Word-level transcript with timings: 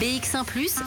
BX1⁇ 0.00 0.44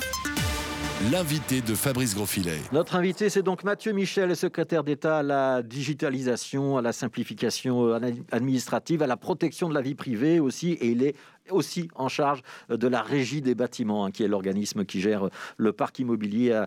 L'invité 1.12 1.62
de 1.62 1.76
Fabrice 1.76 2.16
Grosfilet. 2.16 2.58
Notre 2.72 2.96
invité, 2.96 3.30
c'est 3.30 3.44
donc 3.44 3.64
Mathieu 3.64 3.92
Michel, 3.92 4.36
secrétaire 4.36 4.84
d'État 4.84 5.20
à 5.20 5.24
la 5.24 5.62
digitalisation, 5.62 6.78
à 6.78 6.82
la 6.82 6.94
simplification 6.94 7.90
euh, 7.90 8.00
administrative, 8.32 9.04
à 9.04 9.08
la 9.08 9.16
protection 9.16 9.70
de 9.70 9.76
la 9.76 9.82
vie 9.82 9.94
privée 9.94 10.40
aussi, 10.40 10.72
et 10.72 10.88
il 10.88 11.04
est 11.04 11.16
aussi 11.50 11.90
en 11.96 12.08
charge 12.08 12.42
de 12.70 12.88
la 12.88 13.02
régie 13.02 13.42
des 13.42 13.56
bâtiments, 13.56 14.06
hein, 14.06 14.12
qui 14.12 14.24
est 14.24 14.28
l'organisme 14.28 14.86
qui 14.86 15.02
gère 15.02 15.30
le 15.58 15.74
parc 15.74 16.00
immobilier 16.00 16.64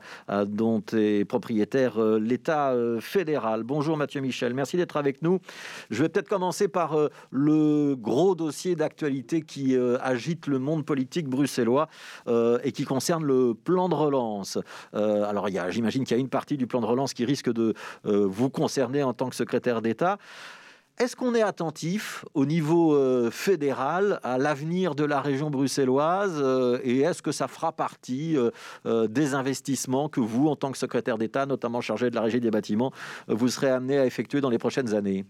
dont 0.47 0.83
est 0.93 1.25
propriétaire 1.25 1.67
euh, 1.99 2.19
l'État 2.19 2.71
euh, 2.71 3.01
fédéral. 3.01 3.63
Bonjour 3.63 3.97
Mathieu 3.97 4.21
Michel, 4.21 4.55
merci 4.55 4.77
d'être 4.77 4.97
avec 4.97 5.23
nous. 5.23 5.41
Je 5.91 6.03
vais 6.03 6.09
peut-être 6.09 6.29
commencer 6.29 6.69
par 6.69 6.95
euh, 6.95 7.09
le 7.31 7.95
gros 7.95 8.35
dossier 8.35 8.77
d'actualité 8.77 9.43
qui 9.43 9.77
agite 10.01 10.47
le 10.47 10.59
monde 10.59 10.85
politique 10.85 11.29
bruxellois 11.29 11.89
et 12.27 12.73
qui 12.73 12.85
concerne 12.85 13.25
le 13.25 13.55
plan 13.55 13.89
de 13.89 13.95
relance. 13.95 14.59
alors 14.93 15.49
j'imagine 15.71 16.05
qu'il 16.05 16.17
y 16.17 16.19
a 16.19 16.21
une 16.21 16.29
partie 16.29 16.57
du 16.57 16.67
plan 16.67 16.81
de 16.81 16.87
relance 16.87 17.15
qui 17.15 17.25
risque 17.25 17.53
de 17.53 17.75
vous 18.05 18.51
concerner 18.51 19.03
en 19.03 19.13
tant 19.13 19.29
que 19.29 19.37
secrétaire 19.37 19.83
d'État. 19.83 20.19
Est-ce 20.99 21.15
qu'on 21.15 21.35
est 21.35 21.43
attentif 21.43 22.25
au 22.33 22.47
niveau 22.47 22.95
euh, 22.95 23.31
fédéral 23.31 24.19
à 24.23 24.39
l'avenir 24.39 24.95
de 24.95 25.05
la 25.05 25.21
région 25.21 25.51
bruxelloise 25.51 26.41
euh, 26.43 26.79
et 26.85 27.01
est-ce 27.01 27.21
que 27.21 27.33
ça 27.33 27.49
fera 27.49 27.71
partie 27.71 28.35
euh, 28.87 29.07
des 29.07 29.35
investissements 29.35 30.09
que 30.09 30.21
vous, 30.21 30.49
en 30.49 30.57
tant 30.57 30.73
que 30.73 30.79
secrétaire 30.79 31.19
d'État, 31.19 31.45
notamment 31.45 31.83
chargé 31.83 32.09
de 32.09 32.15
la 32.15 32.23
régie 32.23 32.41
des 32.41 32.51
bâtiments, 32.51 32.93
vous 33.29 33.49
serez 33.49 33.69
amené 33.69 33.99
à 33.99 34.07
effectuer 34.07 34.41
dans 34.41 34.49
les 34.49 34.57
prochaines 34.57 34.95
années? 34.95 35.27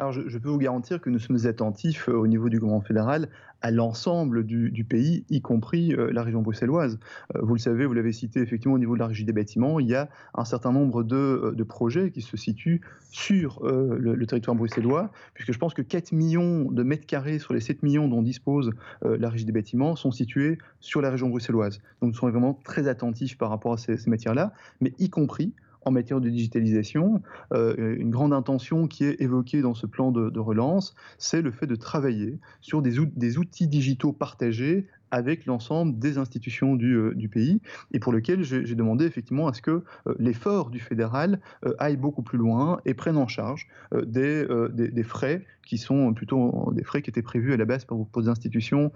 Alors, 0.00 0.12
je, 0.12 0.38
peux 0.38 0.48
vous 0.48 0.58
garantir 0.58 1.00
que 1.00 1.10
nous 1.10 1.18
sommes 1.18 1.44
attentifs 1.46 2.08
au 2.08 2.28
niveau 2.28 2.48
du 2.48 2.60
gouvernement 2.60 2.84
fédéral 2.84 3.28
à 3.62 3.72
l'ensemble 3.72 4.44
du, 4.44 4.84
pays, 4.84 5.24
y 5.28 5.40
compris 5.40 5.92
euh, 5.92 6.12
la 6.12 6.22
région 6.22 6.40
bruxelloise. 6.40 7.00
Euh, 7.34 7.40
vous 7.42 7.54
le 7.54 7.58
savez, 7.58 7.84
vous 7.84 7.94
l'avez 7.94 8.12
cité 8.12 8.38
effectivement 8.38 8.76
au 8.76 8.78
niveau 8.78 8.94
de 8.94 9.00
la 9.00 9.08
régie 9.08 9.24
des 9.24 9.32
bâtiments, 9.32 9.80
il 9.80 9.88
y 9.88 9.96
a 9.96 10.08
un 10.34 10.44
certain 10.44 10.70
nombre 10.70 11.02
de, 11.02 11.16
euh, 11.16 11.64
projets 11.64 12.12
qui 12.12 12.22
se 12.22 12.36
situent 12.36 12.80
sur 13.10 13.60
le, 13.64 14.24
territoire 14.26 14.54
bruxellois, 14.54 15.10
puisque 15.34 15.52
je 15.52 15.58
pense 15.58 15.74
que 15.74 15.82
4 15.82 16.12
millions 16.12 16.70
de 16.70 16.82
mètres 16.84 17.06
carrés 17.06 17.40
sur 17.40 17.52
les 17.52 17.60
7 17.60 17.82
millions 17.82 18.06
dont 18.06 18.22
dispose 18.22 18.70
la 19.02 19.30
régie 19.30 19.46
des 19.46 19.52
bâtiments 19.52 19.96
sont 19.96 20.12
situés 20.12 20.58
sur 20.80 21.00
la 21.00 21.10
région 21.10 21.28
bruxelloise. 21.28 21.80
Donc 22.00 22.10
nous 22.10 22.14
sommes 22.14 22.30
vraiment 22.30 22.54
très 22.64 22.86
attentifs 22.86 23.36
par 23.36 23.48
rapport 23.48 23.72
à 23.72 23.78
ces 23.78 23.98
matières-là, 24.06 24.52
mais 24.80 24.92
y 24.98 25.08
compris 25.08 25.54
en 25.88 25.90
matière 25.90 26.20
de 26.20 26.28
digitalisation. 26.28 27.22
Euh, 27.52 27.96
une 27.98 28.10
grande 28.10 28.32
intention 28.32 28.86
qui 28.86 29.04
est 29.04 29.20
évoquée 29.20 29.62
dans 29.62 29.74
ce 29.74 29.86
plan 29.86 30.12
de, 30.12 30.38
relance, 30.38 30.94
c'est 31.18 31.42
le 31.42 31.50
fait 31.50 31.66
de 31.66 31.74
travailler 31.74 32.38
sur 32.60 32.80
des, 32.80 32.94
des 33.16 33.38
outils 33.38 33.66
digitaux 33.66 34.12
partagés 34.12 34.86
avec 35.10 35.46
l'ensemble 35.46 35.98
des 35.98 36.18
institutions 36.18 36.76
du, 36.76 36.94
euh, 36.94 37.14
du, 37.14 37.28
pays 37.28 37.60
et 37.92 37.98
pour 37.98 38.12
lequel 38.12 38.42
j'ai 38.42 38.74
demandé 38.74 39.04
effectivement 39.04 39.48
à 39.48 39.52
ce 39.52 39.62
que 39.62 39.82
euh, 40.06 40.14
l'effort 40.18 40.70
du 40.70 40.80
fédéral 40.80 41.40
aille 41.78 41.96
beaucoup 41.96 42.22
plus 42.22 42.38
loin 42.38 42.80
et 42.84 42.94
prenne 42.94 43.16
en 43.16 43.26
charge 43.26 43.68
des, 43.92 44.46
des, 44.72 45.02
frais 45.02 45.44
qui 45.66 45.76
sont 45.78 46.14
plutôt 46.14 46.72
des 46.72 46.84
frais 46.84 47.02
qui 47.02 47.10
étaient 47.10 47.22
prévus 47.22 47.52
à 47.52 47.56
la 47.56 47.64
base 47.64 47.84
pour, 47.84 48.06
pour 48.08 48.22
des 48.22 48.28
institutions 48.28 48.92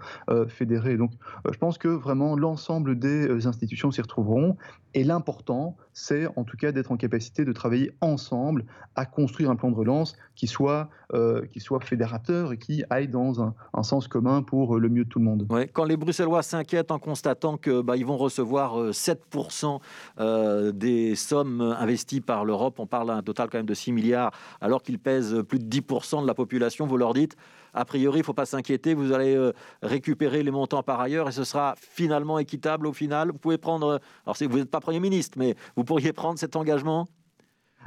fédérées. 0.47 0.97
Donc 0.97 1.11
je 1.51 1.57
pense 1.57 1.77
que 1.77 1.87
vraiment 1.87 2.35
l'ensemble 2.35 2.97
des 2.97 3.45
institutions 3.45 3.91
s'y 3.91 4.01
retrouveront 4.01 4.57
et 4.93 5.03
l'important 5.03 5.77
c'est 5.93 6.27
en 6.35 6.43
tout 6.43 6.57
cas 6.57 6.71
d'être 6.71 6.91
en 6.91 6.97
capacité 6.97 7.45
de 7.45 7.51
travailler 7.51 7.91
ensemble 8.01 8.65
à 8.95 9.05
construire 9.05 9.49
un 9.49 9.55
plan 9.55 9.71
de 9.71 9.75
relance 9.75 10.15
qui 10.35 10.47
soit, 10.47 10.89
euh, 11.13 11.45
qui 11.45 11.59
soit 11.59 11.79
fédérateur 11.79 12.51
et 12.51 12.57
qui 12.57 12.83
aille 12.89 13.07
dans 13.07 13.41
un, 13.41 13.53
sens 13.83 14.07
commun 14.07 14.41
pour 14.41 14.79
le 14.79 14.89
mieux 14.89 15.03
de 15.03 15.09
tout 15.09 15.19
le 15.19 15.25
monde. 15.25 15.45
les 15.85 15.97
Bruxellois 16.03 16.43
s'inquiètent 16.43 16.91
en 16.91 16.99
constatant 16.99 17.57
qu'ils 17.57 17.81
bah, 17.81 17.95
vont 18.03 18.17
recevoir 18.17 18.91
7% 18.91 19.65
euh, 19.65 19.79
euh, 20.19 20.71
des 20.71 21.15
sommes 21.15 21.61
investies 21.61 22.21
par 22.21 22.45
l'Europe, 22.45 22.79
on 22.79 22.87
parle 22.87 23.07
d'un 23.07 23.21
total 23.21 23.49
quand 23.49 23.57
même 23.57 23.65
de 23.65 23.73
6 23.73 23.91
milliards, 23.91 24.31
alors 24.61 24.81
qu'ils 24.81 24.99
pèsent 24.99 25.43
plus 25.47 25.59
de 25.59 25.65
10% 25.65 26.21
de 26.21 26.27
la 26.27 26.33
population, 26.33 26.87
vous 26.87 26.97
leur 26.97 27.13
dites. 27.13 27.35
A 27.73 27.85
priori, 27.85 28.19
il 28.19 28.21
ne 28.21 28.25
faut 28.25 28.33
pas 28.33 28.45
s'inquiéter, 28.45 28.93
vous 28.93 29.11
allez 29.11 29.35
euh, 29.35 29.51
récupérer 29.81 30.43
les 30.43 30.51
montants 30.51 30.83
par 30.83 30.99
ailleurs 30.99 31.29
et 31.29 31.31
ce 31.31 31.43
sera 31.43 31.75
finalement 31.77 32.37
équitable 32.37 32.85
au 32.87 32.93
final. 32.93 33.31
Vous 33.31 33.39
pouvez 33.39 33.57
prendre, 33.57 33.99
alors 34.25 34.37
vous 34.39 34.57
n'êtes 34.57 34.69
pas 34.69 34.79
Premier 34.79 34.99
ministre, 34.99 35.37
mais 35.37 35.55
vous 35.75 35.83
pourriez 35.83 36.13
prendre 36.13 36.37
cet 36.37 36.55
engagement? 36.55 37.07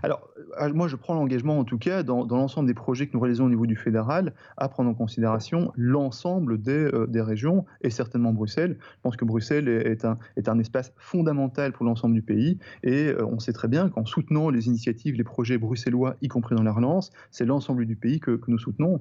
Alors, 0.03 0.29
euh, 0.61 0.73
moi, 0.73 0.89
je 0.89 0.97
prends 0.97 1.15
l'engagement, 1.15 1.59
en 1.59 1.65
tout 1.65 1.79
cas, 1.79 2.03
dans, 2.03 2.27
l'ensemble 2.27 2.67
des 2.67 2.75
projets 2.75 3.07
que 3.07 3.13
nous 3.15 3.21
réalisons 3.21 3.47
au 3.47 3.49
niveau 3.49 3.67
du 3.67 3.77
fédéral, 3.77 4.35
à 4.57 4.69
prendre 4.69 4.91
en 4.91 4.95
considération 4.95 5.73
l'ensemble 5.77 6.61
des, 6.61 6.91
euh, 6.93 7.07
régions 7.23 7.65
et 7.81 7.91
certainement 7.91 8.33
Bruxelles. 8.33 8.77
Je 8.81 9.01
pense 9.03 9.17
que 9.17 9.25
Bruxelles 9.25 9.69
est, 9.69 10.05
un, 10.05 10.59
espace 10.59 10.93
fondamental 10.97 11.73
pour 11.73 11.85
l'ensemble 11.85 12.15
du 12.15 12.23
pays 12.23 12.59
et 12.83 13.09
euh, 13.09 13.27
on 13.27 13.39
sait 13.39 13.53
très 13.53 13.69
bien 13.69 13.89
qu'en 13.89 14.05
soutenant 14.05 14.49
les 14.51 14.69
initiatives, 14.69 15.17
les 15.17 15.25
projets 15.25 15.59
bruxellois, 15.59 16.17
y 16.23 16.29
compris 16.29 16.55
dans 16.55 16.63
la 16.63 16.73
relance, 16.73 17.11
c'est 17.31 17.45
l'ensemble 17.45 17.85
du 17.85 17.97
pays 17.97 18.21
que, 18.21 18.33
que 18.33 18.51
nous 18.51 18.59
soutenons. 18.59 19.01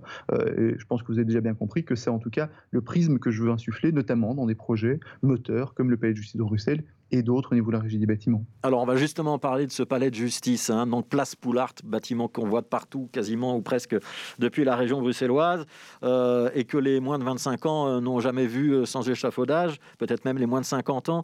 et 0.58 0.76
je 0.78 0.86
pense 0.86 1.04
que 1.04 1.08
vous 1.08 1.20
avez 1.20 1.26
déjà 1.26 1.42
bien 1.42 1.54
compris 1.54 1.84
que 1.84 1.96
c'est 1.96 2.10
en 2.10 2.20
tout 2.20 2.30
cas 2.30 2.50
le 2.72 2.82
prisme 2.82 3.20
que 3.20 3.32
je 3.32 3.44
veux 3.44 3.52
insuffler, 3.52 3.92
notamment 3.92 4.34
dans 4.34 4.46
des 4.46 4.56
projets 4.56 5.00
moteurs 5.22 5.74
comme 5.74 5.90
le 5.90 5.98
Palais 5.98 6.14
de 6.14 6.18
justice 6.18 6.38
de 6.38 6.44
Bruxelles 6.44 6.84
et 7.12 7.22
d'autres 7.22 7.52
au 7.52 7.56
niveau 7.56 7.72
de 7.72 7.78
la 7.78 7.82
régie 7.82 8.00
des 8.00 8.06
bâtiments. 8.06 8.46
Alors 8.64 8.82
on 8.82 8.86
va 8.86 8.96
justement 8.96 9.38
parler 9.38 9.68
de 9.68 9.72
ce 9.72 9.84
palais 9.84 10.10
de 10.10 10.16
justice, 10.16 10.70
hein, 10.70 10.88
donc 10.88 11.08
place 11.08 11.36
Poulart, 11.36 11.74
bâtiment 11.84 12.28
qu'on 12.28 12.48
voit 12.48 12.62
de 12.62 12.66
partout, 12.66 13.10
quasiment 13.12 13.56
ou 13.56 13.62
presque 13.62 13.96
depuis 14.40 14.64
la 14.64 14.76
région 14.76 15.02
bruxelloise, 15.02 15.66
euh, 16.04 16.50
et 16.56 16.64
que 16.64 16.78
les 16.78 17.00
moins 17.00 17.20
de 17.20 17.24
25 17.24 17.66
ans 17.66 17.88
euh, 17.88 18.00
n'ont 18.00 18.20
jamais 18.20 18.48
vu 18.48 18.72
euh, 18.72 18.86
sans 18.86 19.08
échafaudage, 19.08 19.78
peut-être 19.98 20.26
même 20.26 20.38
les 20.38 20.46
moins 20.46 20.62
de 20.62 20.66
50 20.66 21.10
ans. 21.10 21.24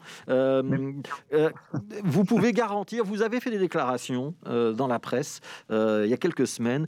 vous 2.04 2.26
pouvez 2.26 2.54
garantir, 2.54 3.04
vous 3.04 3.22
avez 3.22 3.40
fait 3.40 3.50
des 3.50 3.60
déclarations 3.60 4.36
dans 4.46 4.88
la 4.88 5.00
presse 5.00 5.40
il 5.70 6.08
y 6.08 6.14
a 6.14 6.18
quelques 6.18 6.48
semaines, 6.48 6.86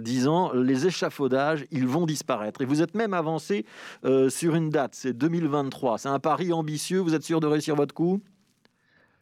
disant 0.00 0.52
les 0.52 0.86
échafaudages, 0.86 1.64
ils 1.70 1.86
vont 1.86 2.06
disparaître. 2.06 2.60
Et 2.60 2.64
vous 2.64 2.82
êtes 2.82 2.94
même 2.94 3.14
avancé 3.14 3.64
sur 4.28 4.54
une 4.54 4.70
date, 4.70 4.94
c'est 4.94 5.12
2023. 5.12 5.98
C'est 5.98 6.08
un 6.08 6.18
pari 6.18 6.52
ambitieux, 6.52 7.00
vous 7.00 7.14
êtes 7.14 7.24
sûr 7.24 7.40
de 7.40 7.46
réussir 7.46 7.74
votre 7.74 7.94
coup? 7.94 8.20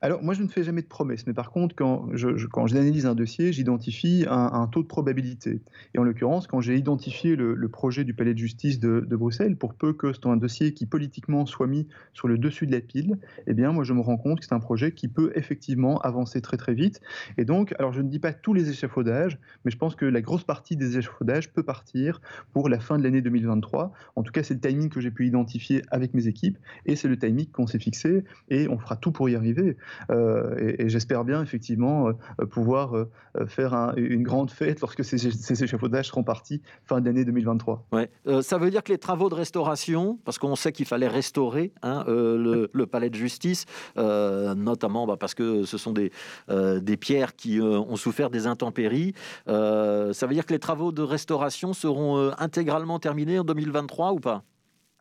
Alors, 0.03 0.21
moi, 0.21 0.35
je 0.35 0.43
ne 0.43 0.49
fais 0.49 0.65
jamais 0.65 0.83
de 0.83 0.89
promesses, 0.89 1.29
mais 1.29 1.33
par 1.33 1.53
contre, 1.53 1.77
quand 1.77 2.09
je, 2.13 2.47
quand 2.47 2.67
j'analyse 2.67 3.07
un 3.07 3.15
dossier, 3.15 3.53
j'identifie 3.53 4.27
un, 4.29 4.67
taux 4.67 4.83
de 4.83 4.89
probabilité. 4.89 5.61
Et 5.95 5.99
en 6.01 6.03
l'occurrence, 6.03 6.49
quand 6.49 6.61
j'ai 6.61 6.75
identifié 6.77 7.37
le, 7.37 7.69
projet 7.69 8.03
du 8.03 8.13
palais 8.13 8.35
de 8.35 8.39
justice 8.39 8.81
de, 8.81 9.01
Bruxelles, 9.17 9.57
pour 9.57 9.75
peu 9.75 9.93
que 9.93 10.13
c'est 10.13 10.27
un 10.27 10.37
dossier 10.37 10.75
qui 10.75 10.87
politiquement 10.87 11.47
soit 11.47 11.69
mis 11.69 11.87
sur 12.15 12.27
le 12.27 12.37
dessus 12.37 12.67
de 12.67 12.73
la 12.73 12.81
pile, 12.81 13.17
eh 13.47 13.55
bien, 13.55 13.71
moi, 13.71 13.85
je 13.85 13.93
me 13.93 14.01
rends 14.01 14.17
compte 14.17 14.41
que 14.41 14.45
c'est 14.45 14.55
un 14.55 14.61
projet 14.61 14.91
qui 14.91 15.07
peut 15.07 15.31
effectivement 15.37 16.01
avancer 16.01 16.41
très 16.41 16.57
très 16.57 16.75
vite. 16.75 17.01
Et 17.39 17.45
donc, 17.45 17.73
alors, 17.79 17.93
je 17.93 18.03
ne 18.03 18.09
dis 18.09 18.19
pas 18.19 18.33
tous 18.33 18.55
les 18.55 18.71
échafaudages, 18.71 19.39
mais 19.65 19.71
je 19.71 19.79
pense 19.79 19.95
que 19.95 20.05
la 20.05 20.21
grosse 20.21 20.43
partie 20.43 20.77
des 20.77 20.99
échafaudages 20.99 21.53
peut 21.53 21.63
partir 21.63 22.21
pour 22.53 22.69
la 22.69 22.81
fin 22.81 22.99
de 22.99 23.05
l'année 23.05 23.23
2023. 23.23 23.93
En 24.17 24.23
tout 24.25 24.33
cas, 24.33 24.43
c'est 24.43 24.55
le 24.55 24.61
timing 24.61 24.89
que 24.89 25.01
j'ai 25.01 25.13
pu 25.13 25.29
identifier 25.29 25.83
avec 25.93 26.13
mes 26.13 26.27
équipes, 26.27 26.59
et 26.87 26.97
c'est 26.97 27.09
le 27.09 27.17
timing 27.17 27.47
qu'on 27.53 27.69
s'est 27.69 27.79
fixé, 27.79 28.25
et 28.49 28.69
on 28.69 28.79
fera 28.79 28.97
tout 28.97 29.13
pour 29.13 29.29
y 29.29 29.37
arriver. 29.37 29.77
Euh, 30.11 30.75
et, 30.79 30.89
j'espère 30.89 31.25
bien 31.25 31.43
effectivement 31.43 32.09
euh, 32.09 32.47
pouvoir 32.47 32.97
euh, 32.97 33.09
faire 33.47 33.93
une 33.97 34.23
grande 34.23 34.51
fête 34.51 34.81
lorsque 34.81 35.05
ces, 35.05 35.19
ces, 35.19 35.65
échafaudages 35.65 36.09
seront 36.09 36.25
partis 36.25 36.61
fin 36.85 37.01
d'année 37.01 37.25
2023. 37.25 37.87
Ouais. 37.93 38.11
ça 38.43 38.59
veut 38.59 38.71
dire 38.71 38.83
que 38.83 38.93
les 38.93 38.99
travaux 38.99 39.29
de 39.29 39.35
restauration, 39.35 40.19
parce 40.25 40.39
qu'on 40.39 40.57
sait 40.57 40.73
qu'il 40.73 40.87
fallait 40.87 41.09
restaurer 41.09 41.73
hein, 41.83 42.05
le, 42.07 42.85
palais 42.87 43.11
de 43.11 43.15
justice, 43.15 43.65
notamment 43.97 45.07
bah, 45.07 45.17
parce 45.19 45.35
que 45.35 45.65
ce 45.65 45.79
sont 45.79 45.93
des, 45.93 46.13
des 46.49 46.97
pierres 46.97 47.37
qui 47.37 47.61
ont 47.61 47.97
souffert 47.97 48.31
des 48.31 48.47
intempéries, 48.47 49.15
ça 49.47 50.27
veut 50.27 50.35
dire 50.35 50.47
que 50.47 50.53
les 50.53 50.59
travaux 50.59 50.93
de 50.93 51.03
restauration 51.03 51.73
seront 51.73 52.33
intégralement 52.39 52.99
terminés 52.99 53.39
en 53.39 53.45
2023 53.45 54.13
ou 54.13 54.21
pas? 54.21 54.43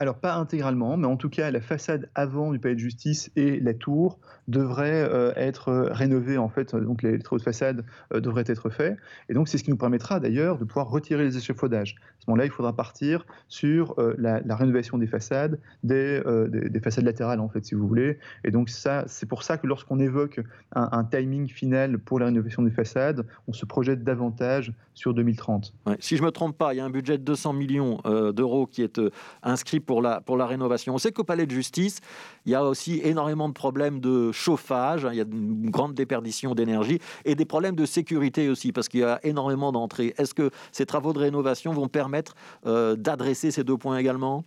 Alors 0.02 0.16
pas 0.16 0.34
intégralement, 0.34 0.98
mais 0.98 1.06
en 1.06 1.16
tout 1.16 1.30
cas 1.30 1.52
la 1.52 1.62
façade 1.62 2.10
avant 2.16 2.52
du 2.52 2.58
palais 2.58 2.74
de 2.74 2.80
justice 2.80 3.30
et 3.36 3.60
la 3.60 3.76
tour 3.76 4.18
devraient 4.48 5.08
euh, 5.08 5.32
être 5.36 5.70
euh, 5.70 5.90
rénovées 5.92 6.40
en 6.40 6.50
fait. 6.50 6.76
Donc 6.76 7.04
les, 7.04 7.20
travaux 7.20 7.38
de 7.38 7.44
façade 7.44 7.86
euh, 8.12 8.20
devraient 8.20 8.44
être 8.48 8.72
faits. 8.72 8.98
Et 9.30 9.36
donc 9.36 9.48
c'est 9.48 9.60
ce 9.60 9.64
qui 9.64 9.70
nous 9.70 9.78
permettra 9.78 10.20
d'ailleurs 10.20 10.58
de 10.58 10.66
pouvoir 10.66 10.90
retirer 10.90 11.24
les 11.24 11.38
échafaudages. 11.38 11.98
À 12.00 12.26
ce 12.26 12.32
moment-là, 12.32 12.46
il 12.46 12.52
faudra 12.52 12.76
partir 12.76 13.28
sur 13.48 13.96
la, 14.18 14.42
rénovation 14.56 15.00
des 15.00 15.08
façades, 15.08 15.60
des, 15.84 16.22
des, 16.50 16.80
façades 16.80 17.04
latérales 17.04 17.40
en 17.40 17.50
fait, 17.50 17.66
si 17.66 17.74
vous 17.74 17.88
voulez. 17.88 18.20
Et 18.44 18.52
donc 18.52 18.70
ça, 18.70 19.06
c'est 19.08 19.26
pour 19.28 19.42
ça 19.42 19.58
que 19.58 19.66
lorsqu'on 19.66 20.00
évoque 20.00 20.40
un, 20.74 21.04
timing 21.04 21.48
final 21.48 21.98
pour 21.98 22.20
la 22.20 22.28
rénovation 22.28 22.62
des 22.62 22.70
façades, 22.70 23.26
on 23.48 23.54
se 23.54 23.66
projette 23.66 24.04
davantage 24.04 24.72
sur 24.94 25.16
2030. 25.16 25.74
Si 26.00 26.16
je 26.16 26.22
me 26.22 26.30
trompe 26.30 26.56
pas, 26.56 26.76
il 26.76 26.78
y 26.78 26.80
a 26.80 26.86
un 26.86 26.92
budget 26.92 27.18
de 27.18 27.24
200 27.24 27.54
millions 27.54 28.02
d'euros 28.36 28.68
qui 28.68 28.84
est 28.84 29.02
inscrit 29.42 29.80
pour 29.80 29.91
pour 29.92 30.02
la, 30.02 30.22
pour 30.22 30.38
la 30.38 30.46
rénovation. 30.46 30.94
On 30.94 30.98
sait 30.98 31.12
qu'au 31.12 31.26
palais 31.26 31.46
de 31.46 31.52
justice, 31.52 32.00
il 32.46 32.54
y 32.54 32.56
a 32.56 32.64
aussi 32.64 33.02
énormément 33.04 33.50
de 33.50 33.54
problèmes 33.54 34.00
de 34.00 34.32
chauffage, 34.32 35.04
hein, 35.04 35.10
il 35.12 35.18
y 35.18 35.20
a 35.20 35.26
une 35.30 35.70
grande 35.70 35.96
déperdition 35.96 36.56
d'énergie 36.56 37.00
et 37.26 37.36
des 37.36 37.44
problèmes 37.44 37.76
de 37.76 37.86
sécurité 37.86 38.48
aussi, 38.48 38.72
parce 38.72 38.88
qu'il 38.88 39.02
y 39.02 39.04
a 39.04 39.20
énormément 39.24 39.74
d'entrées. 39.74 40.14
Est-ce 40.18 40.34
que 40.34 40.50
ces 40.72 40.86
travaux 40.86 41.12
de 41.12 41.20
rénovation 41.20 41.74
vont 41.74 41.90
permettre 41.90 42.36
euh, 42.66 42.96
d'adresser 42.96 43.52
ces 43.52 43.66
deux 43.66 43.76
points 43.76 43.98
également? 43.98 44.46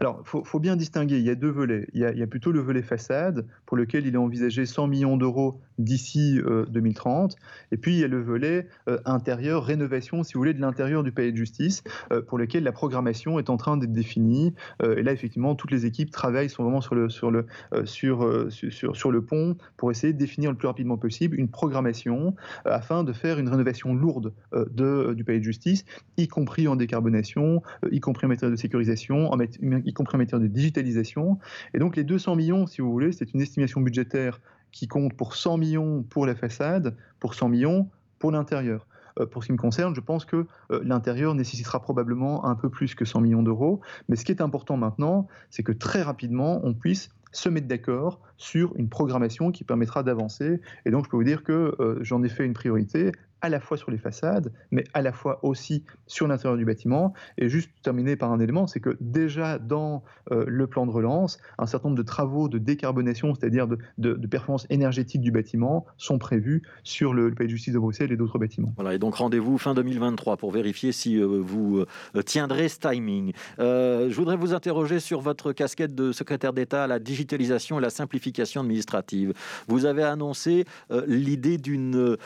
Alors, 0.00 0.22
il 0.22 0.44
faut, 0.44 0.60
bien 0.60 0.76
distinguer, 0.76 1.16
il 1.16 1.24
y 1.24 1.30
a 1.30 1.34
deux 1.34 1.48
volets. 1.48 1.86
Il 1.94 2.00
y 2.02 2.22
a, 2.22 2.26
plutôt 2.26 2.52
le 2.52 2.60
volet 2.60 2.82
façade, 2.82 3.46
pour 3.64 3.78
lequel 3.78 4.06
il 4.06 4.16
est 4.16 4.18
envisagé 4.18 4.66
100 4.66 4.86
millions 4.88 5.16
d'euros 5.16 5.62
d'ici 5.78 6.40
2030, 6.68 7.32
euh, 7.32 7.36
et 7.72 7.76
puis 7.76 7.94
il 7.94 7.98
y 8.00 8.04
a 8.04 8.08
le 8.08 8.20
volet 8.20 8.66
euh, 8.88 8.98
intérieur, 9.04 9.64
rénovation, 9.64 10.22
si 10.22 10.34
vous 10.34 10.40
voulez, 10.40 10.54
de 10.54 10.60
l'intérieur 10.60 11.02
du 11.02 11.12
palais 11.12 11.32
de 11.32 11.36
justice, 11.36 11.82
euh, 12.12 12.20
pour 12.22 12.38
lequel 12.38 12.64
la 12.64 12.72
programmation 12.72 13.38
est 13.38 13.50
en 13.50 13.56
train 13.56 13.76
d'être 13.76 13.92
définie. 13.92 14.54
et 14.82 15.02
là, 15.02 15.12
effectivement, 15.12 15.54
toutes 15.54 15.70
les 15.70 15.86
équipes 15.86 16.10
travaillent, 16.10 16.50
sont 16.50 16.62
vraiment 16.62 16.80
sur 16.80 16.94
le, 16.94 17.08
sur 17.08 17.30
le, 17.30 17.46
sur, 17.84 18.46
sur, 18.50 18.96
sur, 18.96 19.10
le 19.10 19.22
pont, 19.22 19.56
pour 19.76 19.90
essayer 19.90 20.12
de 20.12 20.18
définir 20.18 20.50
le 20.50 20.56
plus 20.56 20.68
rapidement 20.68 20.98
possible 20.98 21.38
une 21.38 21.48
programmation 21.48 22.34
afin 22.64 23.04
de 23.04 23.12
faire 23.12 23.38
une 23.38 23.48
rénovation 23.48 23.94
lourde 23.94 24.32
de, 24.52 25.14
du 25.14 25.24
palais 25.24 25.38
de 25.38 25.44
justice, 25.44 25.84
y 26.16 26.28
compris 26.28 26.68
en 26.68 26.76
décarbonation, 26.76 27.62
y 27.90 28.00
compris 28.00 28.26
en 28.26 28.28
matière 28.28 28.50
de 28.50 28.56
sécurisation, 28.56 29.32
en, 29.32 29.38
y 29.40 29.92
compris 29.92 30.16
en 30.16 30.18
matière 30.18 30.40
de 30.40 30.46
digitalisation. 30.46 31.38
Et 31.74 31.78
donc 31.78 31.96
les 31.96 32.04
200 32.04 32.36
millions, 32.36 32.66
si 32.66 32.80
vous 32.80 32.90
voulez, 32.90 33.12
c'est 33.12 33.32
une 33.32 33.40
estimation 33.40 33.80
budgétaire 33.80 34.40
qui 34.72 34.88
compte 34.88 35.14
pour 35.14 35.34
100 35.34 35.58
millions 35.58 36.02
pour 36.02 36.26
la 36.26 36.34
façade, 36.34 36.96
pour 37.20 37.34
100 37.34 37.48
millions 37.48 37.88
pour 38.18 38.32
l'intérieur. 38.32 38.86
Euh, 39.20 39.26
pour 39.26 39.42
ce 39.42 39.48
qui 39.48 39.52
me 39.52 39.58
concerne, 39.58 39.94
je 39.94 40.00
pense 40.00 40.24
que 40.24 40.46
euh, 40.70 40.80
l'intérieur 40.84 41.34
nécessitera 41.34 41.80
probablement 41.80 42.44
un 42.46 42.54
peu 42.54 42.68
plus 42.68 42.94
que 42.94 43.04
100 43.04 43.20
millions 43.20 43.42
d'euros. 43.42 43.80
Mais 44.08 44.16
ce 44.16 44.24
qui 44.24 44.32
est 44.32 44.42
important 44.42 44.76
maintenant, 44.76 45.26
c'est 45.50 45.62
que 45.62 45.72
très 45.72 46.02
rapidement, 46.02 46.60
on 46.64 46.74
puisse 46.74 47.10
se 47.32 47.48
mettre 47.48 47.68
d'accord 47.68 48.20
sur 48.36 48.74
une 48.76 48.88
programmation 48.88 49.52
qui 49.52 49.64
permettra 49.64 50.02
d'avancer. 50.02 50.60
Et 50.86 50.90
donc, 50.90 51.04
je 51.04 51.10
peux 51.10 51.16
vous 51.16 51.24
dire 51.24 51.42
que 51.42 51.74
euh, 51.80 51.98
j'en 52.00 52.22
ai 52.22 52.28
fait 52.28 52.44
une 52.44 52.54
priorité 52.54 53.12
à 53.40 53.48
la 53.48 53.60
fois 53.60 53.76
sur 53.76 53.90
les 53.90 53.98
façades, 53.98 54.52
mais 54.70 54.84
à 54.94 55.02
la 55.02 55.12
fois 55.12 55.38
aussi 55.42 55.84
sur 56.06 56.26
l'intérieur 56.26 56.56
du 56.56 56.64
bâtiment. 56.64 57.12
Et 57.36 57.48
juste 57.48 57.70
terminer 57.82 58.16
par 58.16 58.32
un 58.32 58.40
élément, 58.40 58.66
c'est 58.66 58.80
que 58.80 58.96
déjà 59.00 59.58
dans 59.58 60.02
euh, 60.32 60.44
le 60.46 60.66
plan 60.66 60.86
de 60.86 60.90
relance, 60.90 61.38
un 61.58 61.66
certain 61.66 61.88
nombre 61.88 61.98
de 61.98 62.06
travaux 62.06 62.48
de 62.48 62.58
décarbonation, 62.58 63.34
c'est-à-dire 63.34 63.66
de, 63.68 64.26
performance 64.28 64.66
énergétique 64.70 65.20
du 65.20 65.30
bâtiment, 65.30 65.86
sont 65.96 66.18
prévus 66.18 66.62
sur 66.82 67.14
le, 67.14 67.32
Palais 67.34 67.46
de 67.46 67.50
justice 67.50 67.74
de 67.74 67.78
Bruxelles 67.78 68.12
et 68.12 68.16
d'autres 68.16 68.38
bâtiments. 68.38 68.72
Voilà, 68.76 68.94
et 68.94 68.98
donc 68.98 69.14
rendez-vous 69.16 69.58
fin 69.58 69.74
2023 69.74 70.36
pour 70.36 70.50
vérifier 70.50 70.92
si 70.92 71.16
euh, 71.16 71.40
vous 71.40 71.84
euh, 72.16 72.22
tiendrez 72.22 72.68
ce 72.68 72.78
timing. 72.78 73.32
je 73.58 74.14
voudrais 74.14 74.36
vous 74.36 74.54
interroger 74.54 74.98
sur 74.98 75.20
votre 75.20 75.52
casquette 75.52 75.94
de 75.94 76.12
secrétaire 76.12 76.52
d'État 76.52 76.84
à 76.84 76.86
la 76.86 76.98
digitalisation 76.98 77.78
et 77.78 77.82
la 77.82 77.90
simplification 77.90 78.62
administrative. 78.62 79.32
Vous 79.68 79.84
avez 79.84 80.02
annoncé 80.02 80.64
l'idée 81.06 81.58
d'une 81.58 82.16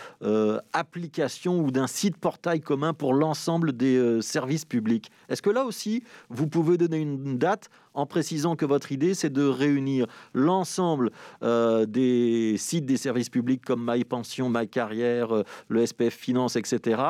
application 0.73 1.02
ou 1.47 1.71
d'un 1.71 1.87
site 1.87 2.17
portail 2.17 2.61
commun 2.61 2.93
pour 2.95 3.15
l'ensemble 3.15 3.73
des 3.77 3.97
euh, 3.97 4.21
services 4.21 4.65
publics. 4.65 5.11
Est-ce 5.29 5.43
que 5.43 5.51
là 5.51 5.65
aussi, 5.65 6.03
vous 6.29 6.47
pouvez 6.47 6.77
donner 6.77 6.99
une 6.99 7.39
date 7.39 7.71
en 7.95 8.07
précisant 8.07 8.57
que 8.57 8.65
votre 8.65 8.93
idée, 8.93 9.15
c'est 9.15 9.33
de 9.33 9.45
réunir 9.45 10.07
l'ensemble 10.35 11.11
euh, 11.43 11.87
des 11.87 12.57
sites 12.59 12.87
des 12.87 12.97
services 12.97 13.31
publics 13.31 13.65
comme 13.65 13.85
MyPension, 13.87 14.49
MyCarrière, 14.49 15.35
euh, 15.35 15.45
le 15.69 15.85
SPF 15.85 16.15
Finance, 16.15 16.57
etc., 16.57 17.03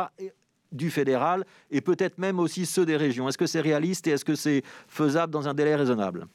du 0.70 0.90
fédéral 0.90 1.44
et 1.70 1.82
peut-être 1.82 2.16
même 2.16 2.38
aussi 2.38 2.64
ceux 2.64 2.86
des 2.86 2.96
régions. 2.96 3.28
Est-ce 3.28 3.36
que 3.36 3.46
c'est 3.46 3.60
réaliste 3.60 4.06
et 4.06 4.12
est-ce 4.12 4.24
que 4.24 4.34
c'est 4.34 4.62
faisable 4.88 5.30
dans 5.30 5.46
un 5.46 5.52
délai 5.52 5.76
raisonnable? 5.76 6.26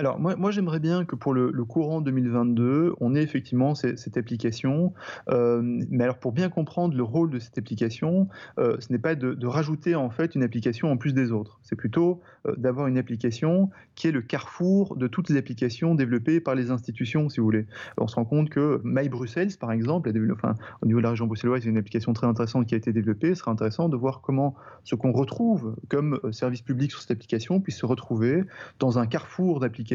Alors, 0.00 0.18
moi, 0.18 0.34
moi 0.34 0.50
j'aimerais 0.50 0.80
bien 0.80 1.04
que 1.04 1.14
pour 1.14 1.34
le, 1.34 1.52
courant 1.64 2.00
2022, 2.00 2.94
on 3.00 3.14
ait 3.14 3.22
effectivement 3.22 3.74
cette, 3.74 4.16
application. 4.16 4.94
Euh, 5.28 5.60
mais 5.90 6.04
alors, 6.04 6.18
pour 6.18 6.32
bien 6.32 6.48
comprendre 6.48 6.96
le 6.96 7.02
rôle 7.02 7.28
de 7.28 7.38
cette 7.38 7.58
application, 7.58 8.26
euh, 8.58 8.78
ce 8.80 8.90
n'est 8.90 8.98
pas 8.98 9.14
de, 9.14 9.46
rajouter 9.46 9.94
en 9.94 10.08
fait 10.08 10.34
une 10.34 10.42
application 10.42 10.90
en 10.90 10.96
plus 10.96 11.12
des 11.12 11.32
autres. 11.32 11.60
C'est 11.62 11.76
plutôt 11.76 12.22
euh, 12.46 12.54
d'avoir 12.56 12.86
une 12.86 12.96
application 12.96 13.68
qui 13.94 14.08
est 14.08 14.10
le 14.10 14.22
carrefour 14.22 14.96
de 14.96 15.06
toutes 15.06 15.28
les 15.28 15.36
applications 15.36 15.94
développées 15.94 16.40
par 16.40 16.54
les 16.54 16.70
institutions, 16.70 17.28
si 17.28 17.40
vous 17.40 17.44
voulez. 17.44 17.66
on 17.98 18.08
se 18.08 18.14
rend 18.14 18.24
compte 18.24 18.48
que 18.48 18.80
My 18.84 19.10
Bruxelles, 19.10 19.50
par 19.60 19.70
exemple, 19.70 20.08
au 20.08 20.86
niveau 20.86 20.98
de 20.98 21.02
la 21.02 21.10
région 21.10 21.26
bruxelloise, 21.26 21.62
c'est 21.62 21.68
une 21.68 21.76
application 21.76 22.14
très 22.14 22.26
intéressante 22.26 22.66
qui 22.66 22.74
a 22.74 22.78
été 22.78 22.94
développée. 22.94 23.34
Ce 23.34 23.40
sera 23.40 23.50
intéressant 23.50 23.90
de 23.90 23.98
voir 23.98 24.22
comment 24.22 24.54
ce 24.84 24.94
qu'on 24.94 25.12
retrouve 25.12 25.76
comme 25.90 26.18
service 26.30 26.62
public 26.62 26.90
sur 26.90 27.02
cette 27.02 27.10
application 27.10 27.60
puisse 27.60 27.76
se 27.76 27.84
retrouver 27.84 28.44
dans 28.78 28.98
un 28.98 29.06
carrefour 29.06 29.60
d'applications 29.60 29.89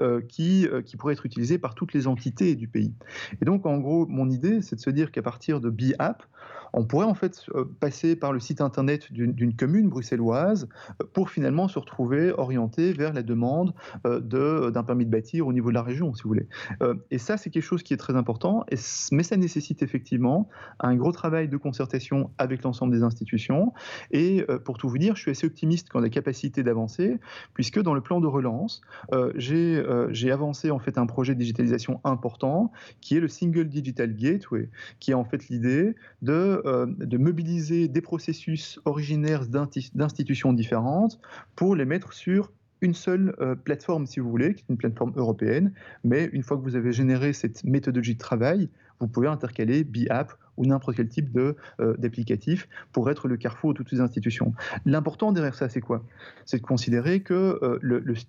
euh, 0.00 0.20
qui, 0.20 0.66
euh, 0.66 0.82
qui 0.82 0.96
pourrait 0.96 1.14
être 1.14 1.26
utilisé 1.26 1.58
par 1.58 1.74
toutes 1.74 1.92
les 1.92 2.06
entités 2.06 2.54
du 2.54 2.68
pays. 2.68 2.94
Et 3.40 3.44
donc, 3.44 3.66
en 3.66 3.78
gros, 3.78 4.06
mon 4.06 4.28
idée, 4.30 4.62
c'est 4.62 4.76
de 4.76 4.80
se 4.80 4.90
dire 4.90 5.10
qu'à 5.12 5.22
partir 5.22 5.60
de 5.60 5.70
BeApp, 5.70 6.22
on 6.74 6.84
pourrait 6.84 7.06
en 7.06 7.14
fait 7.14 7.46
euh, 7.54 7.64
passer 7.80 8.16
par 8.16 8.32
le 8.32 8.40
site 8.40 8.60
internet 8.60 9.12
d'une 9.12 9.54
commune 9.56 9.88
bruxelloise 9.88 10.68
euh, 11.00 11.06
pour 11.12 11.30
finalement 11.30 11.68
se 11.68 11.78
retrouver 11.78 12.32
orienté 12.32 12.92
vers 12.92 13.12
la 13.12 13.22
demande 13.22 13.74
euh, 14.06 14.70
d'un 14.70 14.82
permis 14.82 15.06
de 15.06 15.10
bâtir 15.10 15.46
au 15.46 15.52
niveau 15.52 15.70
de 15.70 15.74
la 15.74 15.82
région, 15.82 16.12
si 16.14 16.22
vous 16.22 16.30
voulez. 16.30 16.48
Et 17.10 17.18
ça, 17.18 17.36
c'est 17.36 17.50
quelque 17.50 17.62
chose 17.62 17.82
qui 17.82 17.94
est 17.94 17.98
très 17.98 18.16
important, 18.16 18.64
mais 19.12 19.22
ça 19.22 19.36
nécessite 19.36 19.82
effectivement 19.82 20.48
un 20.80 20.96
gros 20.96 21.12
travail 21.12 21.48
de 21.48 21.56
concertation 21.56 22.30
avec 22.38 22.62
l'ensemble 22.62 22.92
des 22.92 23.02
institutions. 23.02 23.72
Et 24.10 24.44
pour 24.64 24.78
tout 24.78 24.88
vous 24.88 24.98
dire, 24.98 25.14
je 25.16 25.22
suis 25.22 25.30
assez 25.30 25.46
optimiste 25.46 25.88
quant 25.88 26.00
à 26.00 26.02
la 26.02 26.08
capacité 26.08 26.62
d'avancer, 26.62 27.18
puisque 27.54 27.80
dans 27.80 27.94
le 27.94 28.00
plan 28.00 28.20
de 28.20 28.26
relance, 28.26 28.80
j'ai 29.36 30.30
avancé 30.30 30.70
en 30.70 30.78
fait 30.78 30.98
un 30.98 31.06
projet 31.06 31.34
de 31.34 31.38
digitalisation 31.38 32.00
important, 32.04 32.72
qui 33.00 33.16
est 33.16 33.20
le 33.20 33.28
Single 33.28 33.68
Digital 33.68 34.14
Gateway, 34.14 34.68
qui 35.00 35.12
est 35.12 35.14
en 35.14 35.24
fait 35.24 35.48
l'idée 35.48 35.94
de 36.22 36.62
euh, 36.64 36.86
de 36.86 37.18
mobiliser 37.18 37.88
des 37.88 38.00
processus 38.00 38.80
originaires 38.84 39.46
d'institutions 39.46 40.52
différentes 40.52 41.20
pour 41.56 41.76
les 41.76 41.84
mettre 41.84 42.12
sur 42.12 42.52
une 42.80 42.94
seule 42.94 43.34
euh, 43.40 43.54
plateforme, 43.54 44.06
si 44.06 44.20
vous 44.20 44.30
voulez, 44.30 44.54
qui 44.54 44.62
est 44.62 44.70
une 44.70 44.76
plateforme 44.76 45.12
européenne. 45.16 45.72
Mais 46.04 46.24
une 46.32 46.42
fois 46.42 46.56
que 46.56 46.62
vous 46.62 46.76
avez 46.76 46.92
généré 46.92 47.32
cette 47.32 47.64
méthodologie 47.64 48.14
de 48.14 48.18
travail, 48.18 48.68
vous 49.00 49.08
pouvez 49.08 49.28
intercaler 49.28 49.84
BIAP 49.84 50.32
ou 50.56 50.66
n'importe 50.66 50.96
quel 50.96 51.08
type 51.08 51.36
euh, 51.36 51.54
d'applicatif 51.98 52.68
pour 52.92 53.10
être 53.10 53.28
le 53.28 53.36
carrefour 53.36 53.72
de 53.72 53.78
toutes 53.78 53.90
ces 53.90 54.00
institutions. 54.00 54.54
L'important 54.86 55.32
derrière 55.32 55.54
ça, 55.54 55.68
c'est 55.68 55.80
quoi? 55.80 56.04
C'est 56.44 56.58
de 56.58 56.66
considérer 56.66 57.20
que 57.20 57.78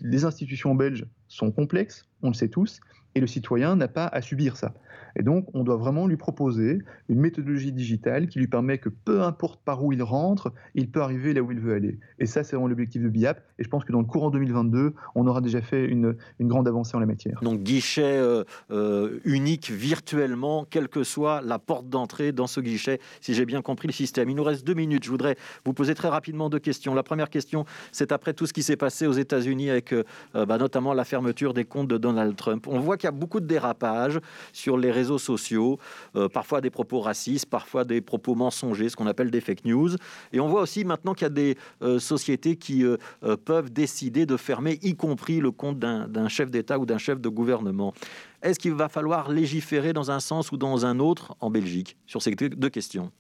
les 0.02 0.26
institutions 0.26 0.74
belges 0.74 1.06
sont 1.28 1.52
complexes, 1.52 2.06
on 2.22 2.30
le 2.30 2.34
sait 2.34 2.50
tous, 2.50 2.82
et 3.16 3.22
le 3.22 3.28
citoyen 3.28 3.76
n'a 3.76 3.88
pas 3.88 4.08
à 4.08 4.22
subir 4.22 4.58
ça. 4.58 4.74
Et 5.18 5.24
donc, 5.24 5.48
on 5.54 5.64
doit 5.64 5.78
vraiment 5.78 6.08
lui 6.08 6.18
proposer 6.18 6.80
une 7.08 7.20
méthodologie 7.20 7.72
digitale 7.72 8.28
qui 8.28 8.40
lui 8.40 8.48
permet 8.48 8.78
que 8.78 8.90
peu 8.90 9.22
importe 9.22 9.62
par 9.64 9.84
où 9.84 9.94
il 9.94 10.04
rentre, 10.04 10.52
il 10.74 10.90
peut 10.90 11.02
arriver 11.02 11.34
là 11.34 11.42
où 11.42 11.52
il 11.52 11.60
veut 11.60 11.74
aller. 11.74 12.00
Et 12.20 12.26
ça, 12.26 12.44
c'est 12.44 12.56
vraiment 12.56 12.68
l'objectif 12.68 13.02
de 13.02 13.08
BIAP. 13.08 13.42
Et 13.58 13.64
je 13.64 13.70
pense 13.70 13.86
que 13.86 13.94
dans 13.94 14.00
le 14.00 14.06
courant 14.06 14.30
2022, 14.30 14.94
on 15.16 15.28
aura 15.28 15.40
déjà 15.40 15.62
fait 15.62 15.86
une, 15.86 16.16
grande 16.42 16.68
avancée 16.68 16.98
en 16.98 17.00
la 17.00 17.06
matière. 17.06 17.40
Donc, 17.42 17.62
guichet 17.62 18.18
euh, 18.18 18.44
euh, 18.72 19.20
unique 19.24 19.72
virtuellement, 19.72 20.66
quelle 20.70 20.90
que 20.90 21.04
soit 21.04 21.42
la 21.42 21.60
porte 21.60 21.90
d'entrée 21.90 22.34
dans 22.34 22.48
ce 22.48 22.60
guichet, 22.60 23.00
si 23.22 23.34
j'ai 23.34 23.46
bien 23.46 23.62
compris 23.62 23.88
le 23.88 23.94
système. 23.94 24.30
Il 24.30 24.36
nous 24.36 24.44
reste 24.44 24.68
deux 24.68 24.74
minutes. 24.74 25.06
Je 25.06 25.10
voudrais 25.10 25.38
vous 25.64 25.74
poser 25.74 25.96
très 25.96 26.10
rapidement 26.10 26.50
deux 26.50 26.60
questions. 26.60 26.94
La 26.94 27.04
première 27.04 27.30
question, 27.30 27.66
c'est 27.94 28.12
après 28.12 28.34
tout 28.34 28.48
ce 28.48 28.54
qui 28.54 28.64
s'est 28.64 28.76
passé 28.76 29.08
aux 29.08 29.14
États-Unis 29.14 29.70
avec 29.70 29.94
euh, 29.94 30.04
bah, 30.34 30.58
notamment 30.58 30.94
la 30.94 31.06
fermeture 31.06 31.54
des 31.54 31.64
comptes 31.64 31.88
de 31.88 31.98
Donald 31.98 32.36
Trump. 32.36 32.68
On 32.68 32.80
voit 32.80 32.98
qu'il 32.98 33.05
y 33.06 33.08
a 33.08 33.12
beaucoup 33.12 33.40
de 33.40 33.46
dérapages 33.46 34.20
sur 34.54 34.78
les 34.78 34.92
réseaux 34.92 35.18
sociaux, 35.18 35.80
euh, 36.16 36.28
parfois 36.30 36.62
des 36.62 36.70
propos 36.70 37.02
racistes, 37.02 37.46
parfois 37.48 37.84
des 37.84 38.02
propos 38.02 38.36
mensongers, 38.36 38.90
ce 38.90 38.96
qu'on 38.96 39.08
appelle 39.08 39.32
des 39.32 39.42
fake 39.42 39.66
news. 39.66 39.96
Et 40.34 40.40
on 40.40 40.48
voit 40.48 40.62
aussi 40.62 40.86
maintenant 40.86 41.14
qu'il 41.14 41.26
y 41.26 41.28
a 41.28 41.30
des 41.30 41.58
euh, 41.82 42.00
sociétés 42.00 42.56
qui 42.56 42.84
euh, 42.84 42.98
peuvent 43.46 43.72
décider 43.72 44.26
de 44.26 44.38
fermer, 44.38 44.80
y 44.82 44.96
compris 44.96 45.40
le 45.40 45.52
compte 45.52 45.80
d'un 45.80 46.28
chef 46.28 46.50
d'État 46.50 46.80
ou 46.80 46.86
d'un 46.86 46.98
chef 46.98 47.20
de 47.20 47.30
gouvernement. 47.30 47.94
Est-ce 48.42 48.60
qu'il 48.60 48.74
va 48.74 48.90
falloir 48.90 49.32
légiférer 49.32 49.94
dans 49.94 50.12
un 50.12 50.20
sens 50.20 50.52
ou 50.52 50.58
dans 50.58 50.86
un 50.86 51.00
autre 51.00 51.36
en 51.40 51.50
Belgique 51.50 51.98
sur 52.06 52.22
ces 52.22 52.32
deux 52.36 52.70
questions? 52.70 53.12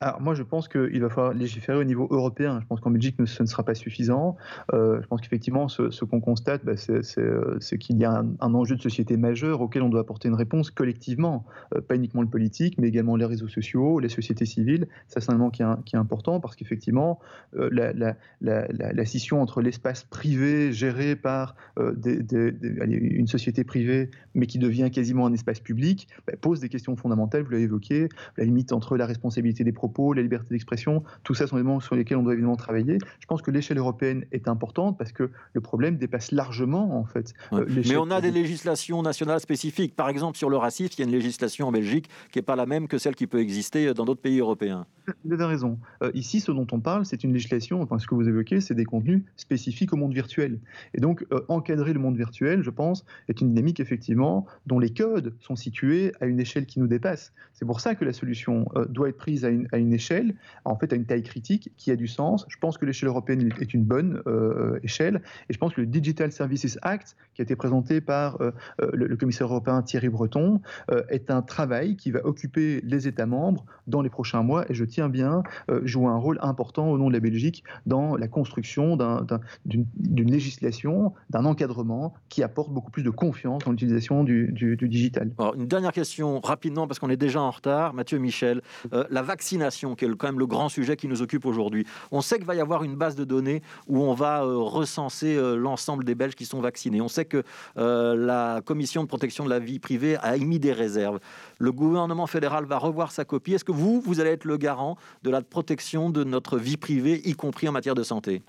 Alors 0.00 0.20
moi, 0.20 0.34
je 0.34 0.44
pense 0.44 0.68
qu'il 0.68 1.00
va 1.00 1.08
falloir 1.08 1.34
légiférer 1.34 1.76
au 1.76 1.84
niveau 1.84 2.06
européen. 2.10 2.60
Je 2.60 2.66
pense 2.66 2.80
qu'en 2.80 2.90
Belgique, 2.90 3.16
ce 3.24 3.42
ne 3.42 3.48
sera 3.48 3.64
pas 3.64 3.74
suffisant. 3.74 4.36
Euh, 4.72 5.02
je 5.02 5.06
pense 5.08 5.20
qu'effectivement, 5.20 5.68
ce, 5.68 6.04
qu'on 6.04 6.20
constate, 6.20 6.64
bah, 6.64 6.74
euh, 6.90 7.56
c'est 7.58 7.78
qu'il 7.78 7.98
y 7.98 8.04
a 8.04 8.24
un, 8.40 8.54
enjeu 8.54 8.76
de 8.76 8.80
société 8.80 9.16
majeur 9.16 9.60
auquel 9.60 9.82
on 9.82 9.88
doit 9.88 10.00
apporter 10.00 10.28
une 10.28 10.34
réponse 10.34 10.70
collectivement, 10.70 11.44
euh, 11.74 11.80
pas 11.80 11.96
uniquement 11.96 12.22
le 12.22 12.28
politique, 12.28 12.78
mais 12.78 12.88
également 12.88 13.16
les 13.16 13.24
réseaux 13.24 13.48
sociaux, 13.48 13.98
les 13.98 14.08
sociétés 14.08 14.46
civiles. 14.46 14.86
Ça, 15.08 15.20
c'est 15.20 15.30
un 15.30 15.34
élément 15.34 15.50
qui 15.50 15.62
est, 15.62 15.98
important 15.98 16.38
parce 16.38 16.54
qu'effectivement, 16.54 17.18
la, 17.54 18.14
scission 19.04 19.42
entre 19.42 19.62
l'espace 19.62 20.04
privé 20.04 20.72
géré 20.72 21.16
par 21.16 21.56
une 21.76 23.26
société 23.26 23.64
privée, 23.64 24.10
mais 24.34 24.46
qui 24.46 24.58
devient 24.58 24.90
quasiment 24.92 25.26
un 25.26 25.32
espace 25.32 25.58
public, 25.58 26.08
bah, 26.26 26.34
pose 26.40 26.60
des 26.60 26.68
questions 26.68 26.94
fondamentales. 26.94 27.42
Vous 27.42 27.50
l'avez 27.50 27.64
évoqué, 27.64 28.08
la 28.36 28.44
limite 28.44 28.72
entre 28.72 28.96
la 28.96 29.06
responsabilité 29.06 29.64
des 29.64 29.72
la 30.14 30.22
liberté 30.22 30.48
d'expression, 30.50 31.02
tout 31.22 31.34
ça 31.34 31.46
sont 31.46 31.56
des 31.56 31.60
éléments 31.60 31.80
sur 31.80 31.94
lesquels 31.94 32.16
on 32.16 32.22
doit 32.22 32.32
évidemment 32.32 32.56
travailler. 32.56 32.98
Je 33.20 33.26
pense 33.26 33.42
que 33.42 33.50
l'échelle 33.50 33.78
européenne 33.78 34.24
est 34.32 34.48
importante 34.48 34.96
parce 34.98 35.12
que 35.12 35.30
le 35.52 35.60
problème 35.60 35.96
dépasse 35.96 36.32
largement 36.32 36.98
en 36.98 37.04
fait. 37.04 37.34
Euh, 37.52 37.66
Mais 37.68 37.96
on 37.96 38.10
a 38.10 38.20
des 38.20 38.30
législations 38.30 39.02
nationales 39.02 39.40
spécifiques. 39.40 39.94
Par 39.96 40.08
exemple, 40.08 40.38
sur 40.38 40.50
le 40.50 40.56
racisme, 40.56 40.94
il 40.98 41.00
y 41.00 41.02
a 41.02 41.06
une 41.06 41.12
législation 41.12 41.68
en 41.68 41.72
Belgique 41.72 42.08
qui 42.32 42.38
n'est 42.38 42.42
pas 42.42 42.56
la 42.56 42.66
même 42.66 42.88
que 42.88 42.98
celle 42.98 43.14
qui 43.14 43.26
peut 43.26 43.40
exister 43.40 43.92
dans 43.94 44.04
d'autres 44.04 44.20
pays 44.20 44.38
européens. 44.38 44.86
Vous 45.24 45.32
avez 45.32 45.44
raison. 45.44 45.78
Euh, 46.02 46.10
ici, 46.14 46.40
ce 46.40 46.52
dont 46.52 46.66
on 46.72 46.80
parle, 46.80 47.06
c'est 47.06 47.24
une 47.24 47.32
législation, 47.32 47.80
enfin 47.82 47.98
ce 47.98 48.06
que 48.06 48.14
vous 48.14 48.28
évoquez, 48.28 48.60
c'est 48.60 48.74
des 48.74 48.84
contenus 48.84 49.22
spécifiques 49.36 49.92
au 49.92 49.96
monde 49.96 50.12
virtuel. 50.12 50.58
Et 50.94 51.00
donc, 51.00 51.24
euh, 51.32 51.40
encadrer 51.48 51.92
le 51.92 52.00
monde 52.00 52.16
virtuel, 52.16 52.62
je 52.62 52.70
pense, 52.70 53.04
est 53.28 53.40
une 53.40 53.48
dynamique, 53.48 53.80
effectivement, 53.80 54.46
dont 54.66 54.78
les 54.78 54.90
codes 54.90 55.34
sont 55.40 55.56
situés 55.56 56.12
à 56.20 56.26
une 56.26 56.40
échelle 56.40 56.66
qui 56.66 56.80
nous 56.80 56.86
dépasse. 56.86 57.32
C'est 57.52 57.64
pour 57.64 57.80
ça 57.80 57.94
que 57.94 58.04
la 58.04 58.12
solution 58.12 58.68
euh, 58.76 58.84
doit 58.86 59.08
être 59.08 59.16
prise 59.16 59.44
à 59.44 59.48
une, 59.48 59.68
à 59.72 59.78
une, 59.78 59.92
échelle, 59.92 60.34
en 60.64 60.76
fait, 60.76 60.92
à 60.92 60.96
une 60.96 61.06
taille 61.06 61.22
critique 61.22 61.72
qui 61.76 61.90
a 61.90 61.96
du 61.96 62.06
sens. 62.06 62.44
Je 62.48 62.56
pense 62.58 62.78
que 62.78 62.84
l'échelle 62.84 63.08
européenne 63.08 63.50
est 63.60 63.74
une 63.74 63.84
bonne 63.84 64.22
échelle. 64.82 65.22
Et 65.48 65.52
je 65.52 65.58
pense 65.58 65.74
que 65.74 65.80
le 65.80 65.86
Digital 65.86 66.32
Services 66.32 66.78
Act, 66.82 67.16
qui 67.34 67.42
a 67.42 67.44
été 67.44 67.56
présenté 67.56 68.00
par 68.00 68.38
le, 68.78 69.06
le, 69.06 69.16
commissaire 69.16 69.46
européen 69.46 69.82
Thierry 69.82 70.08
Breton, 70.08 70.60
est 71.08 71.30
un 71.30 71.42
travail 71.42 71.96
qui 71.96 72.10
va 72.10 72.24
occuper 72.24 72.80
les 72.82 73.08
États 73.08 73.26
membres 73.26 73.64
dans 73.86 74.02
les 74.02 74.10
prochains 74.10 74.42
mois. 74.42 74.70
Et 74.70 74.74
je 74.74 74.84
tiens 74.84 74.97
bien 75.06 75.44
euh, 75.70 75.80
jouer 75.84 76.06
un 76.06 76.16
rôle 76.16 76.38
important 76.42 76.90
au 76.90 76.98
nom 76.98 77.08
de 77.08 77.12
la 77.12 77.20
Belgique 77.20 77.62
dans 77.86 78.16
la 78.16 78.26
construction 78.26 78.98
d'une 79.64 80.30
législation, 80.30 81.12
d'un 81.30 81.44
encadrement 81.44 82.14
qui 82.28 82.42
apporte 82.42 82.72
beaucoup 82.72 82.90
plus 82.90 83.04
de 83.04 83.10
confiance 83.10 83.62
dans 83.64 83.70
l'utilisation 83.70 84.24
du, 84.24 84.52
digital. 84.82 85.30
Alors, 85.38 85.54
une 85.54 85.68
dernière 85.68 85.92
question 85.92 86.40
rapidement 86.40 86.88
parce 86.88 86.98
qu'on 86.98 87.10
est 87.10 87.16
déjà 87.16 87.40
en 87.40 87.50
retard. 87.50 87.94
Mathieu 87.94 88.18
Michel, 88.18 88.62
euh, 88.92 89.04
la 89.10 89.22
vaccination 89.22 89.94
qui 89.94 90.04
est 90.04 90.16
quand 90.16 90.26
même 90.26 90.40
le 90.40 90.46
grand 90.46 90.68
sujet 90.68 90.96
qui 90.96 91.06
nous 91.06 91.22
occupe 91.22 91.46
aujourd'hui. 91.46 91.86
On 92.10 92.20
sait 92.20 92.38
qu'il 92.38 92.46
va 92.46 92.56
y 92.56 92.60
avoir 92.60 92.82
une 92.82 92.96
base 92.96 93.14
de 93.14 93.24
données 93.24 93.62
où 93.86 94.02
on 94.02 94.14
va 94.14 94.42
euh, 94.42 94.56
recenser 94.56 95.38
l'ensemble 95.56 96.04
des 96.04 96.16
Belges 96.16 96.34
qui 96.34 96.46
sont 96.46 96.60
vaccinés. 96.60 97.00
On 97.00 97.08
sait 97.08 97.26
que 97.26 97.44
la 97.76 98.62
Commission 98.64 99.02
de 99.02 99.08
protection 99.08 99.44
de 99.44 99.50
la 99.50 99.58
vie 99.58 99.78
privée 99.78 100.16
a 100.16 100.36
émis 100.36 100.58
des 100.58 100.72
réserves. 100.72 101.20
Le 101.58 101.70
gouvernement 101.72 102.26
fédéral 102.26 102.64
va 102.64 102.78
revoir 102.78 103.12
sa 103.12 103.24
copie. 103.24 103.52
Est-ce 103.52 103.64
que 103.64 103.72
vous, 103.72 104.00
vous 104.00 104.20
allez 104.20 104.30
être 104.30 104.44
le 104.44 104.56
garant 104.56 104.87
de 105.22 105.30
la 105.30 105.42
protection 105.42 106.10
de 106.10 106.24
notre 106.24 106.58
vie 106.58 106.76
privée, 106.76 107.20
y 107.24 107.34
compris 107.34 107.68
en 107.68 107.72
matière 107.72 107.94
de 107.94 108.02
santé 108.02 108.42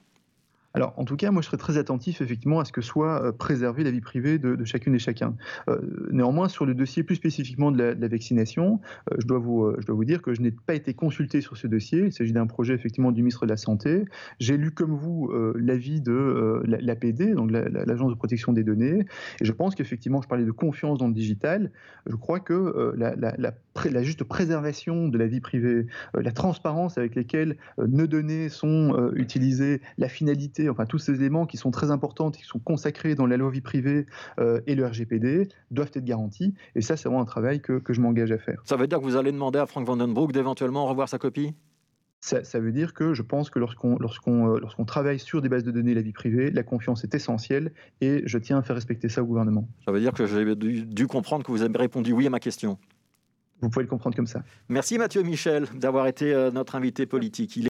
alors, 0.75 0.93
en 0.97 1.03
tout 1.03 1.15
cas, 1.15 1.31
moi, 1.31 1.41
je 1.41 1.47
serais 1.47 1.57
très 1.57 1.77
attentif, 1.77 2.21
effectivement, 2.21 2.59
à 2.59 2.65
ce 2.65 2.71
que 2.71 2.81
soit 2.81 3.23
euh, 3.23 3.31
préservée 3.31 3.83
la 3.83 3.89
vie 3.89 4.01
privée 4.01 4.37
de, 4.37 4.63
chacune 4.65 4.93
et 4.93 4.99
chacun. 4.99 5.35
Euh, 5.67 5.79
néanmoins, 6.11 6.47
sur 6.47 6.65
le 6.65 6.75
dossier 6.75 7.01
plus 7.01 7.15
spécifiquement 7.15 7.71
de 7.71 7.81
la, 7.81 8.07
vaccination, 8.07 8.79
euh, 9.11 9.15
je, 9.19 9.25
dois 9.25 9.39
vous, 9.39 9.73
je 9.79 9.85
dois 9.85 9.95
vous 9.95 10.05
dire 10.05 10.21
que 10.21 10.33
je 10.33 10.41
n'ai 10.41 10.51
pas 10.51 10.75
été 10.75 10.93
consulté 10.93 11.41
sur 11.41 11.57
ce 11.57 11.65
dossier. 11.65 12.05
Il 12.05 12.13
s'agit 12.13 12.33
d'un 12.33 12.45
projet, 12.45 12.75
effectivement, 12.75 13.11
du 13.11 13.21
ministre 13.21 13.45
de 13.45 13.49
la 13.49 13.57
Santé. 13.57 14.05
J'ai 14.39 14.57
lu, 14.57 14.71
comme 14.71 14.95
vous, 14.95 15.31
l'avis 15.55 16.01
de 16.01 16.61
l'APD, 16.65 17.33
donc 17.33 17.51
l'Agence 17.51 18.11
de 18.11 18.17
protection 18.17 18.53
des 18.53 18.63
données. 18.63 19.05
Et 19.41 19.45
je 19.45 19.51
pense 19.51 19.75
qu'effectivement, 19.75 20.21
je 20.21 20.27
parlais 20.27 20.45
de 20.45 20.51
confiance 20.51 20.99
dans 20.99 21.07
le 21.07 21.13
digital. 21.13 21.71
Je 22.05 22.15
crois 22.15 22.39
que 22.39 22.93
la, 22.95 23.15
la, 23.15 24.03
juste 24.03 24.23
préservation 24.23 25.07
de 25.07 25.17
la 25.17 25.27
vie 25.27 25.39
privée, 25.39 25.87
la 26.13 26.31
transparence 26.31 26.97
avec 26.97 27.15
lesquelles 27.15 27.57
nos 27.77 28.07
données 28.07 28.49
sont 28.49 29.11
utilisées, 29.15 29.81
la 29.97 30.09
finalité 30.09 30.58
enfin 30.67 30.85
tous 30.85 30.97
ces 30.97 31.13
éléments 31.13 31.45
qui 31.45 31.57
sont 31.57 31.71
très 31.71 31.91
importants, 31.91 32.31
qui 32.31 32.43
sont 32.43 32.59
consacrés 32.59 33.15
dans 33.15 33.25
la 33.25 33.37
loi 33.37 33.51
vie 33.51 33.61
privée 33.61 34.05
euh, 34.39 34.59
et 34.67 34.75
le 34.75 34.85
RGPD, 34.85 35.47
doivent 35.71 35.91
être 35.93 36.03
garantis. 36.03 36.53
Et 36.75 36.81
ça, 36.81 36.97
c'est 36.97 37.07
vraiment 37.07 37.21
un 37.21 37.25
travail 37.25 37.61
que, 37.61 37.81
je 37.89 38.01
m'engage 38.01 38.31
à 38.31 38.37
faire. 38.37 38.61
Ça 38.65 38.75
veut 38.75 38.87
dire 38.87 38.99
que 38.99 39.03
vous 39.03 39.15
allez 39.15 39.31
demander 39.31 39.59
à 39.59 39.65
Frank 39.65 39.85
Vandenbroek 39.85 40.31
d'éventuellement 40.31 40.85
revoir 40.85 41.07
sa 41.07 41.17
copie? 41.17 41.53
Ça, 42.21 42.41
veut 42.59 42.73
dire 42.73 42.93
que 42.93 43.13
je 43.13 43.21
pense 43.21 43.49
que 43.49 43.59
lorsqu'on 43.59 43.97
lorsqu'on 43.97 44.53
euh, 44.53 44.59
lorsqu'on 44.59 44.83
travaille 44.83 45.19
sur 45.19 45.41
des 45.41 45.47
bases 45.47 45.63
de 45.63 45.71
données 45.71 45.93
la 45.93 46.01
vie 46.01 46.11
privée, 46.11 46.51
la 46.51 46.63
confiance 46.63 47.05
est 47.05 47.15
essentielle 47.15 47.71
et 48.01 48.23
je 48.25 48.37
tiens 48.37 48.57
à 48.57 48.61
faire 48.61 48.75
respecter 48.75 49.07
ça 49.07 49.23
au 49.23 49.25
gouvernement. 49.25 49.69
Ça 49.85 49.93
veut 49.93 50.01
dire 50.01 50.11
que 50.11 50.25
j'ai 50.25 50.55
dû, 50.55 50.85
dû 50.85 51.07
comprendre 51.07 51.45
que 51.45 51.51
vous 51.51 51.61
avez 51.61 51.77
répondu 51.77 52.11
oui 52.11 52.27
à 52.27 52.29
ma 52.29 52.41
question. 52.41 52.77
Vous 53.61 53.69
pouvez 53.69 53.83
le 53.83 53.89
comprendre 53.89 54.15
comme 54.15 54.27
ça. 54.27 54.43
Merci 54.69 54.97
Mathieu 54.97 55.21
Michel 55.21 55.65
d'avoir 55.75 56.07
été 56.07 56.33
euh, 56.33 56.51
notre 56.51 56.75
invité 56.75 57.05
politique. 57.05 57.57